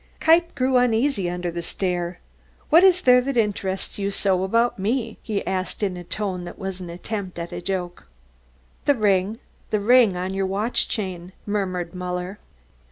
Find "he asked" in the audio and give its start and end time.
5.21-5.83